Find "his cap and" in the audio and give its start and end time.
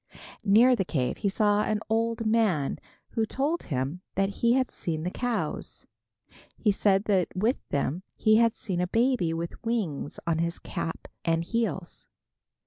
10.39-11.43